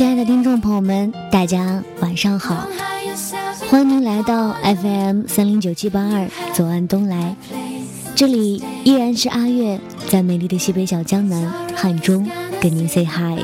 [0.00, 2.66] 亲爱的听众朋友们，大家晚上好，
[3.68, 7.36] 欢迎您来到 FM 三零九七八二左岸东来，
[8.14, 9.78] 这里依然是阿月
[10.08, 12.26] 在美丽的西北小江南汉中
[12.62, 13.42] 跟您 say hi。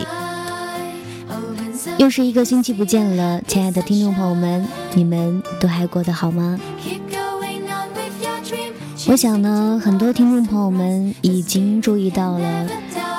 [1.98, 6.58] 又是一个星期不见了，亲爱的听众朋友们，你们都还过得好吗？
[9.08, 12.66] 我想呢，很多听众朋友们已经注意到了，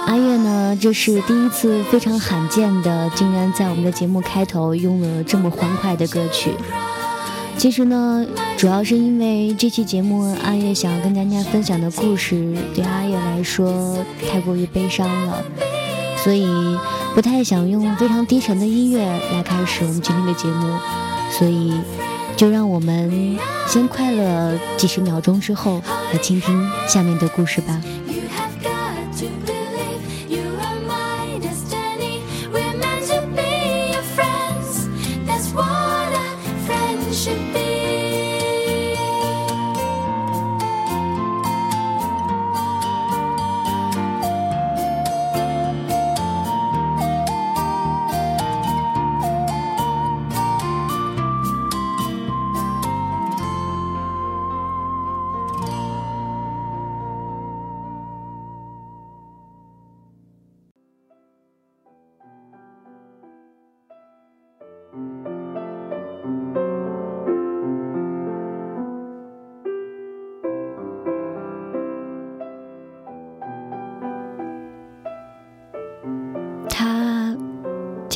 [0.07, 6.51] 阿月呢，这是第一次非常罕见的，竟然在我们的节目开头用了这么欢快的歌曲。
[7.57, 8.25] 其实呢，
[8.55, 13.97] 主要是因为这期节目阿月想要跟大家分享的故事，对阿月来说
[14.31, 15.43] 太过于悲伤了，
[16.23, 16.47] 所以
[17.13, 20.77] 不太想用非常低沉的音乐来开始我们今天的节目，
[21.37, 21.73] 所以。
[22.37, 23.35] 就让我们
[23.67, 25.81] 先快乐几十秒钟，之后
[26.13, 27.81] 来倾听下面的故事吧。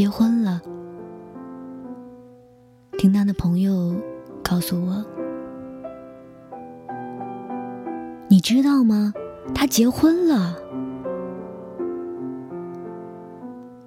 [0.02, 0.60] 结婚了，
[2.98, 3.94] 听他的朋友
[4.44, 5.06] 告诉我，
[8.28, 9.14] 你知道吗？
[9.54, 10.56] 他结婚了。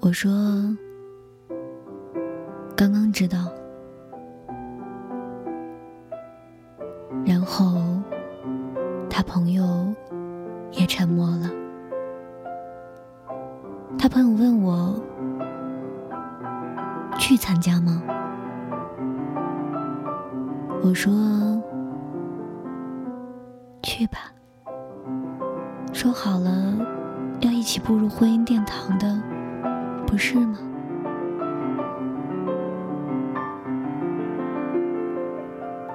[0.03, 0.31] 我说，
[2.77, 3.51] 刚刚知道。
[7.27, 7.83] 然后，
[9.11, 9.93] 他朋友
[10.71, 11.51] 也沉默了。
[13.99, 14.95] 他朋友问我。
[17.27, 18.03] 去参加吗？
[20.83, 21.11] 我说
[23.83, 24.19] 去吧。
[25.91, 26.77] 说好了
[27.41, 29.19] 要一起步入婚姻殿堂的，
[30.07, 30.59] 不是吗？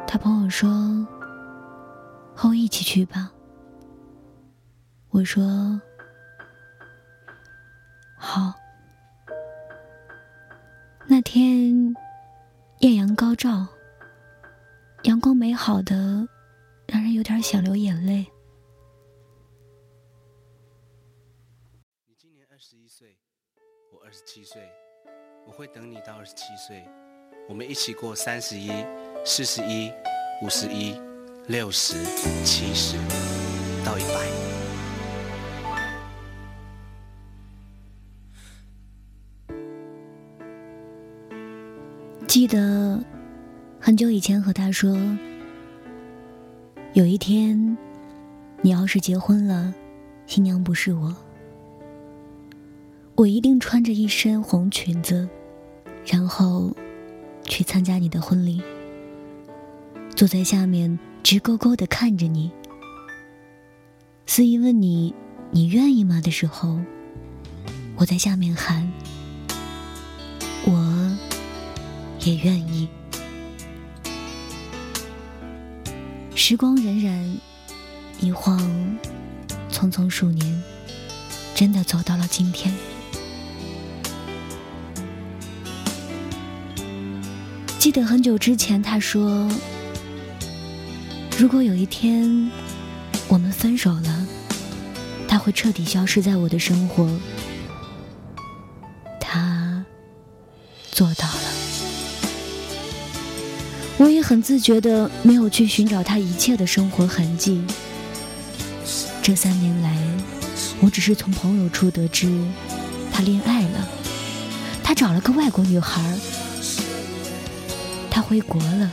[0.07, 0.67] 他朋友说
[2.33, 3.29] 和我一起去吧。
[5.11, 5.79] 我说
[8.17, 8.51] 好。
[13.19, 13.67] 高照，
[15.03, 15.93] 阳光美好的，
[16.87, 18.25] 让人有点想流眼泪。
[22.07, 23.17] 你今年二十一岁，
[23.91, 24.61] 我二十七岁，
[25.45, 26.87] 我会等你到二十七岁，
[27.49, 28.71] 我们一起过三十一、
[29.25, 29.91] 四十一、
[30.41, 30.93] 五十一、
[31.49, 32.01] 六十、
[32.45, 32.95] 七十
[33.85, 34.48] 到一百。
[42.29, 43.03] 记得
[43.79, 44.95] 很久以前和他说，
[46.93, 47.75] 有一天
[48.61, 49.73] 你要是结婚了，
[50.27, 51.15] 新娘不是我，
[53.15, 55.27] 我一定穿着一身红裙子，
[56.05, 56.71] 然后
[57.45, 58.61] 去参加你的婚礼，
[60.15, 62.51] 坐在下面直勾勾的看着你。
[64.27, 65.15] 司仪问你
[65.49, 66.79] 你愿意吗的时候，
[67.95, 68.87] 我在下面喊。
[70.65, 71.17] 我
[72.21, 72.87] 也愿意。
[76.35, 77.35] 时光荏苒，
[78.19, 78.59] 一晃
[79.71, 80.63] 匆匆数年，
[81.53, 82.73] 真的走到了今天。
[87.77, 89.49] 记得很久之前，他说
[91.39, 92.51] ：“如果有一天
[93.27, 94.27] 我们分手了，
[95.27, 97.09] 他会彻底消失在我的生活。”
[99.19, 99.85] 他
[100.91, 101.28] 做到
[104.29, 107.63] 很自觉的没有去寻找他一切的生活痕迹。
[109.23, 109.97] 这三年来，
[110.81, 112.29] 我只是从朋友处得知，
[113.11, 113.89] 他恋爱了，
[114.83, 116.15] 他找了个外国女孩，
[118.11, 118.91] 他回国了，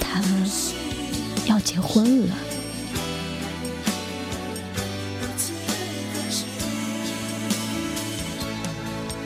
[0.00, 0.20] 他
[1.46, 2.36] 要结婚了。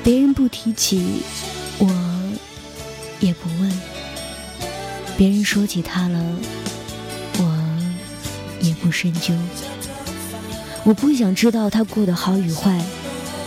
[0.02, 1.22] 别人不提起，
[1.78, 1.88] 我
[3.20, 3.93] 也不问。
[5.16, 6.20] 别人说起他了，
[7.38, 7.44] 我
[8.60, 9.32] 也不深究。
[10.82, 12.84] 我不想知道他过得好与坏，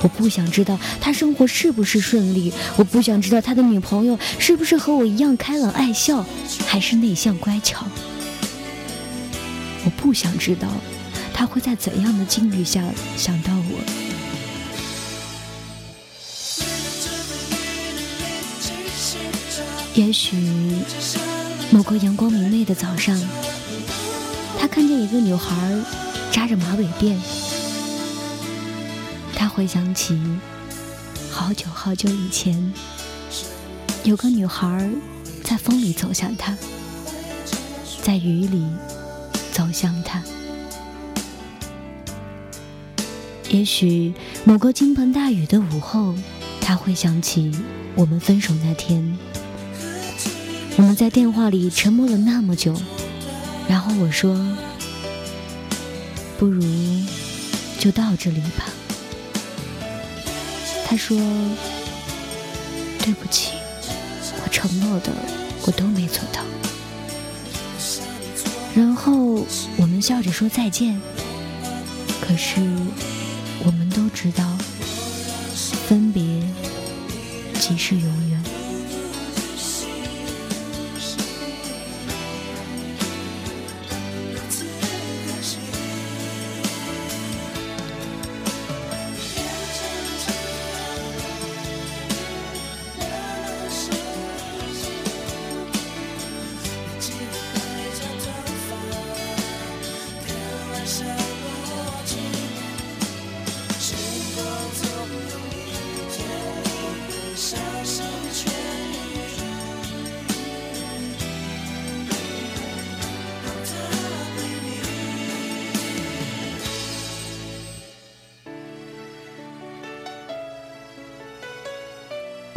[0.01, 6.25] 我不想知道他生活是不是顺利，我不想知道他的女朋友是不是和我一样开朗爱笑，
[6.65, 7.85] 还是内向乖巧。
[9.83, 10.67] 我不想知道
[11.33, 12.81] 他会在怎样的境遇下
[13.17, 13.79] 想到我。
[19.93, 20.35] 也许
[21.69, 23.19] 某个阳光明媚的早上，
[24.57, 25.75] 他看见一个女孩
[26.31, 27.17] 扎着马尾辫。
[29.35, 30.19] 他回想起
[31.29, 32.73] 好久好久以前，
[34.03, 34.89] 有个女孩
[35.43, 36.57] 在风里走向他，
[38.01, 38.65] 在雨里
[39.51, 40.23] 走向他。
[43.49, 44.13] 也许
[44.45, 46.15] 某个倾盆大雨的午后，
[46.61, 47.51] 他会想起
[47.95, 49.17] 我们分手那天，
[50.77, 52.79] 我们在电话里沉默了那么久，
[53.68, 54.38] 然后我说
[56.38, 56.63] ：“不如
[57.79, 58.65] 就到这里吧。”
[60.85, 61.18] 他说
[63.03, 63.53] ：“对不起，
[64.44, 65.12] 我承诺的
[65.65, 66.44] 我都没做到。”
[68.75, 69.44] 然后
[69.77, 71.01] 我们笑着说再见。
[72.21, 72.62] 可是
[73.65, 74.45] 我们都知道，
[75.88, 76.21] 分别
[77.59, 78.26] 即是永远。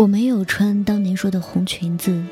[0.00, 2.23] 我没有穿当年说的红裙子，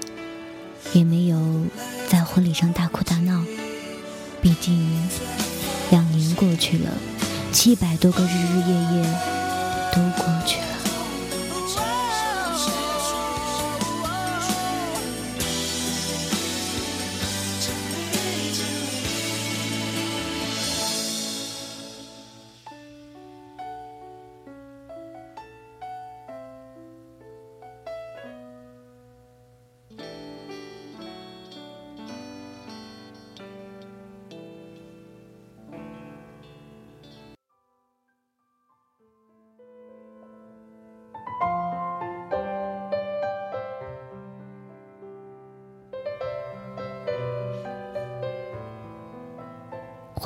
[0.94, 1.66] 也没有
[2.08, 3.44] 在婚礼上大哭大闹。
[4.40, 4.88] 毕竟，
[5.90, 6.90] 两年过去了，
[7.52, 9.14] 七百多个日日夜夜
[9.92, 10.77] 都过去了。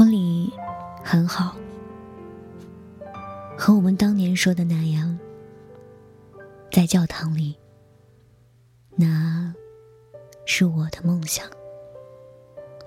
[0.03, 0.53] 婚礼
[1.05, 1.55] 很好，
[3.57, 5.17] 和我们当年说的那样，
[6.73, 7.57] 在教堂里，
[8.97, 9.55] 那
[10.45, 11.47] 是我的梦想，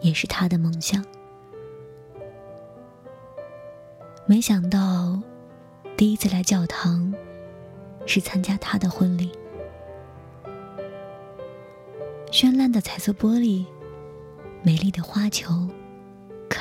[0.01, 1.06] 也是他的梦想。
[4.25, 5.17] 没想到，
[5.95, 7.13] 第一次来教堂，
[8.06, 9.31] 是参加他的婚礼。
[12.29, 13.65] 绚烂的彩色玻璃，
[14.63, 15.65] 美丽的花球。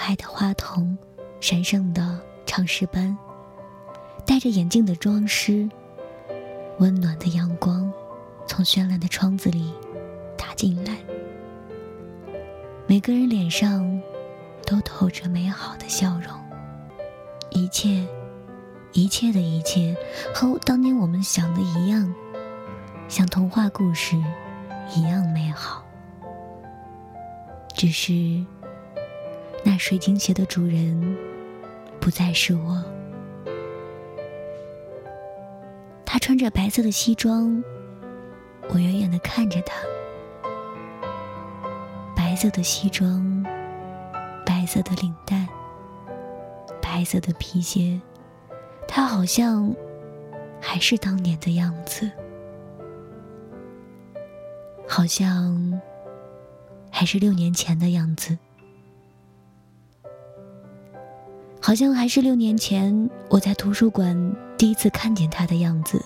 [0.06, 0.98] 爱的花童，
[1.40, 3.16] 神圣的唱诗班，
[4.26, 5.66] 戴着眼镜的装饰，
[6.78, 7.90] 温暖的阳光
[8.46, 9.72] 从绚烂的窗子里
[10.36, 10.98] 打进来，
[12.86, 13.98] 每个人脸上
[14.66, 16.38] 都透着美好的笑容，
[17.48, 18.06] 一切，
[18.92, 19.96] 一切的一切
[20.34, 22.14] 和当年我们想的一样，
[23.08, 24.22] 像童话故事
[24.94, 25.82] 一样美好，
[27.72, 28.44] 只是。
[29.64, 31.16] 那水晶鞋的主人
[31.98, 32.84] 不再是我。
[36.04, 37.64] 他穿着白色的西装，
[38.68, 39.74] 我远远的看着他。
[42.14, 43.44] 白色的西装，
[44.44, 45.48] 白色的领带，
[46.80, 48.00] 白色的皮鞋，
[48.86, 49.74] 他好像
[50.60, 52.10] 还是当年的样子，
[54.86, 55.80] 好像
[56.90, 58.38] 还是六年前的样子。
[61.66, 64.14] 好像还是六年前我在图书馆
[64.58, 65.98] 第一次看见他的样子，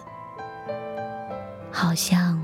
[1.68, 2.40] 好像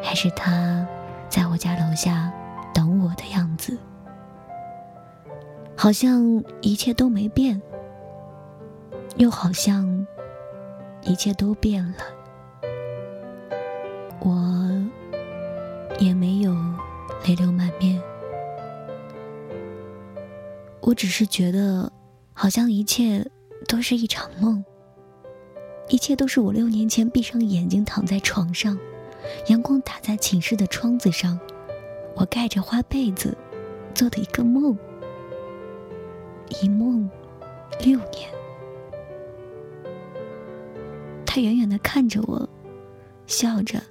[0.00, 0.86] 还是他
[1.28, 2.32] 在我家楼下
[2.72, 3.76] 等我的样子，
[5.76, 7.60] 好像一切都没变，
[9.16, 10.06] 又好像
[11.02, 12.04] 一切都变了，
[14.20, 14.88] 我
[15.98, 16.54] 也没有
[17.26, 18.00] 泪流满面，
[20.82, 21.90] 我只是觉得。
[22.40, 23.28] 好像一切
[23.66, 24.64] 都是一场梦，
[25.88, 28.78] 一切都是我六年前闭上眼睛躺在床上，
[29.48, 31.36] 阳光打在寝室的窗子上，
[32.14, 33.36] 我盖着花被子
[33.92, 34.78] 做的一个梦。
[36.62, 37.10] 一梦
[37.80, 38.30] 六年。
[41.26, 42.48] 他远远的看着我，
[43.26, 43.82] 笑着，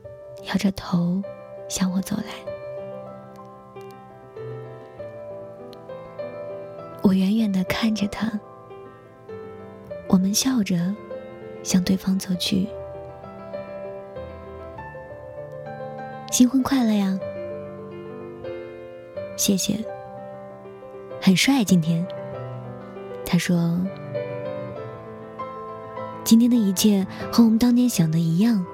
[0.46, 1.22] 摇着头
[1.68, 2.57] 向我走来。
[7.68, 8.32] 看着他，
[10.08, 10.76] 我们笑着。
[11.64, 12.66] 向对方走去，
[16.32, 17.20] 新婚快乐呀！
[19.36, 19.84] 谢谢，
[21.22, 22.08] 很帅今天。
[23.26, 23.78] 他说
[26.24, 28.66] ：“今天的一切和我们当年想的一样，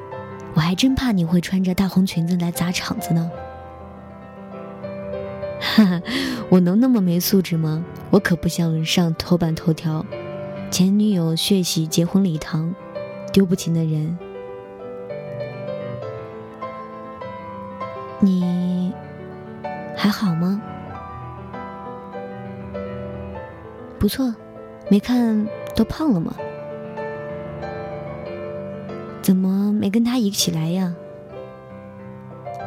[0.54, 3.32] 我还真怕你会穿着大红裙子来砸场子呢。”
[5.76, 6.02] 哈哈，
[6.50, 7.84] 我能那么没素质吗？
[8.12, 10.06] 我可不想上头版头条，
[10.70, 12.74] 前女友血洗结婚礼堂。
[13.32, 14.16] 丢不起的人，
[18.20, 18.94] 你
[19.96, 20.62] 还好吗？
[23.98, 24.32] 不错，
[24.92, 26.36] 没看都胖了吗？
[29.24, 30.94] 怎么没跟他一起来呀？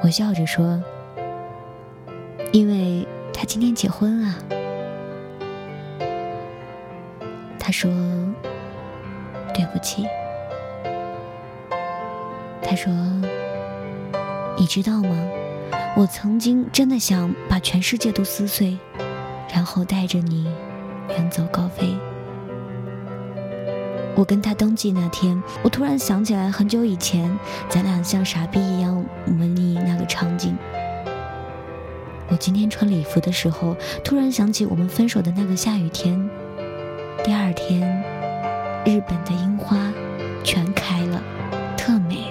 [0.02, 0.82] 我笑着说
[3.58, 4.36] ：“今天结婚啊。”
[7.58, 7.90] 他说
[9.54, 10.06] ：“对不起。”
[12.60, 12.92] 他说
[14.60, 15.16] ：“你知道吗？
[15.96, 18.76] 我曾经真的想把全世界都撕碎，
[19.50, 20.46] 然后带着你
[21.08, 21.96] 远走高飞。”
[24.14, 27.34] 我跟他登记那天，我突然想起来很久以前，
[27.70, 30.54] 咱俩像傻逼一样模拟那个场景。
[32.28, 36.28] 我今天穿礼服的时候，突然想起我们分手的那个下雨天。
[37.24, 37.80] 第二天，
[38.84, 39.92] 日本的樱花
[40.42, 41.22] 全开了，
[41.76, 42.24] 特美。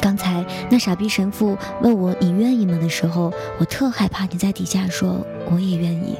[0.00, 6.18] 刚才那傻逼神父问我你愿意吗的时候，我特害怕你在底下说我也愿意，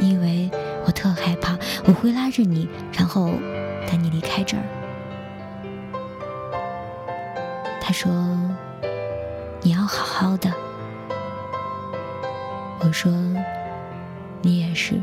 [0.00, 0.50] 因为
[0.84, 3.30] 我特害怕我会拉着你，然后
[3.88, 4.62] 带你离开这儿。
[7.80, 8.10] 他说
[9.62, 10.50] 你要好好的，
[12.86, 13.12] 我说
[14.42, 14.94] 你也是，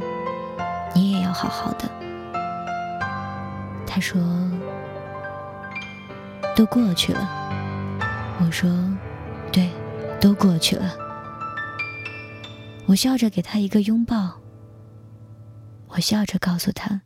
[0.95, 1.89] 你也要好好的。
[3.85, 4.21] 他说
[6.55, 7.27] 都过去了。
[8.39, 8.69] 我说
[9.51, 9.69] ：“对，
[10.21, 10.95] 都过去了。”
[12.87, 14.39] 我笑着给他一个拥抱。
[15.89, 17.01] 我笑着告诉他：“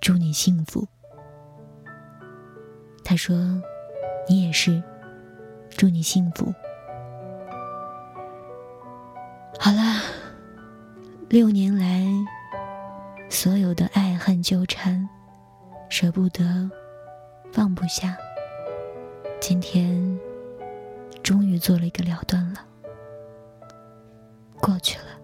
[0.00, 0.88] 祝你幸福。”
[3.04, 3.36] 他说
[4.26, 4.82] ：“你也是，
[5.76, 6.54] 祝你幸福。”
[11.28, 12.06] 六年来
[13.28, 15.06] 所有的爱恨纠缠，
[15.90, 16.70] 舍不得，
[17.52, 18.16] 放不下。
[19.38, 20.18] 今天，
[21.22, 22.64] 终于做了一个了断了，
[24.58, 25.17] 过去了，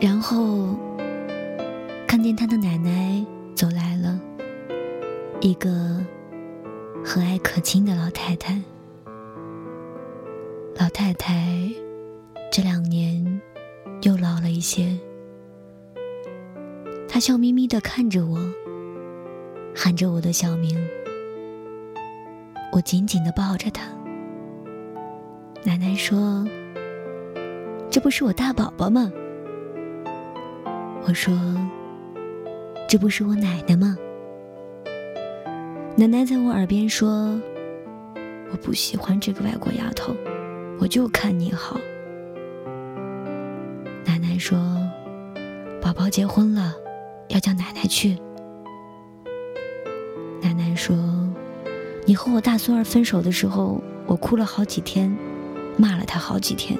[0.00, 0.74] 然后
[2.06, 3.22] 看见他的奶奶
[3.54, 4.18] 走来了，
[5.42, 5.70] 一个
[7.04, 8.58] 和蔼可亲的老太太。
[10.78, 11.70] 老太太
[12.50, 13.40] 这两年
[14.00, 14.98] 又老了一些，
[17.06, 18.38] 她笑眯眯的看着我，
[19.76, 20.82] 喊着我的小名。
[22.72, 23.82] 我紧紧的抱着她。
[25.62, 26.48] 奶奶说
[27.90, 29.12] ：“这不是我大宝宝吗？”
[31.06, 31.34] 我说
[32.88, 33.96] ：“这不是我奶奶吗？”
[35.96, 37.40] 奶奶在我耳边说
[38.52, 40.14] ：“我不喜欢这个外国丫头，
[40.78, 41.76] 我就看你好。”
[44.06, 44.58] 奶奶说
[45.82, 46.74] ：“宝宝结婚了，
[47.28, 48.16] 要叫奶奶去。
[50.40, 50.96] 奶奶说
[52.06, 55.14] ：“你和我大孙儿分手的时候，我哭了好几天，
[55.76, 56.78] 骂了他好几天。”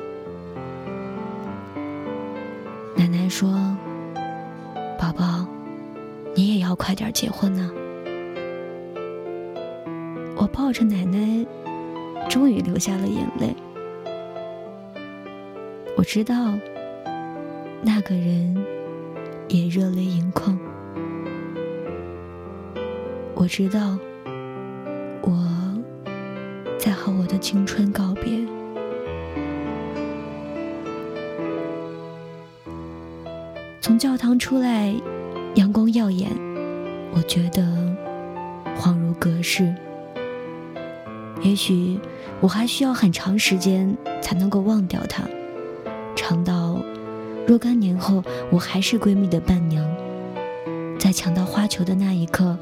[6.80, 7.70] 快点结婚呢。”
[10.34, 11.46] 我抱着奶奶，
[12.30, 13.54] 终于流下了眼泪。
[15.94, 16.54] 我知道，
[17.82, 18.56] 那个人
[19.48, 20.58] 也热泪盈眶。
[23.34, 23.98] 我知道，
[25.20, 25.46] 我
[26.78, 28.24] 在和我的青春告别。
[33.82, 34.94] 从教堂出来，
[35.56, 36.30] 阳光耀眼，
[37.12, 37.62] 我觉得
[38.78, 39.74] 恍如隔世。
[41.42, 41.98] 也许
[42.40, 45.22] 我还需要很长时间才能够忘掉他，
[46.14, 46.78] 长到
[47.46, 49.84] 若干年后我还是闺蜜的伴娘，
[50.98, 52.58] 在抢到花球的那一刻，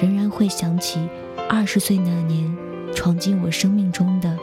[0.00, 1.00] 仍然会想起
[1.48, 2.56] 二十岁那年
[2.94, 4.38] 闯进我生命中的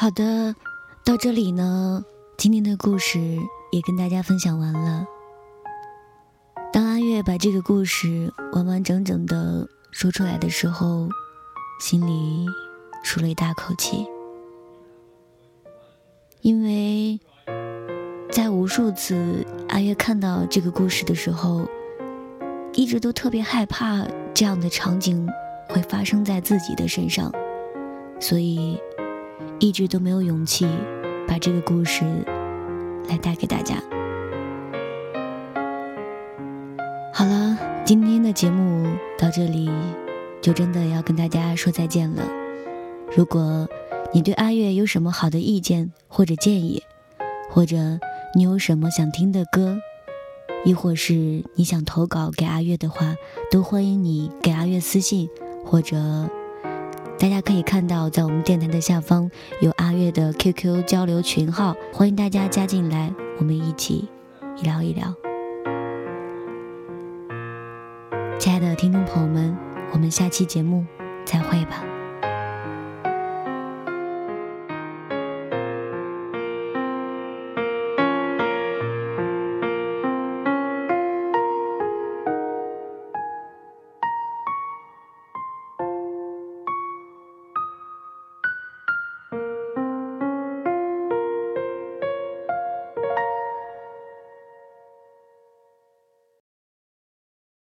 [0.00, 0.54] 好的，
[1.04, 2.04] 到这里呢，
[2.36, 3.18] 今天的故事
[3.72, 5.04] 也跟大家分享完了。
[6.72, 11.08] 当阿月把这个故事完完整整的说出来的时候，
[11.80, 12.46] 心里
[13.02, 14.06] 舒了一大口气，
[16.42, 17.18] 因为
[18.30, 21.66] 在无数次阿月看到这个故事的时候，
[22.72, 25.28] 一直都特别害怕这样的场景
[25.68, 27.32] 会发生在自己的身上，
[28.20, 28.78] 所以。
[29.58, 30.66] 一直都没有勇气
[31.26, 32.04] 把这个故事
[33.08, 33.76] 来带给大家。
[37.12, 38.86] 好了，今天的节目
[39.18, 39.70] 到这里
[40.40, 42.22] 就真的要跟大家说再见了。
[43.16, 43.68] 如果
[44.12, 46.82] 你对阿月有什么好的意见或者建议，
[47.50, 47.98] 或者
[48.34, 49.76] 你有什么想听的歌，
[50.64, 53.16] 亦或是你想投稿给阿月的话，
[53.50, 55.28] 都欢迎你给阿月私信
[55.64, 56.30] 或者。
[57.18, 59.28] 大家可以看到，在我们电台的下方
[59.60, 64.08] 有阿月的 QQ 交流群号，欢迎大家加进来，我们一起
[64.62, 65.12] 聊一聊。
[68.38, 69.56] 亲爱的听众朋友们，
[69.92, 70.86] 我们下期节目
[71.24, 71.82] 再会吧。